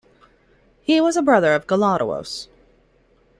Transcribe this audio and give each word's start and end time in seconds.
He 0.81 0.99
was 0.99 1.15
a 1.15 1.21
brother 1.21 1.53
of 1.53 1.67
Gelawdewos. 1.67 2.47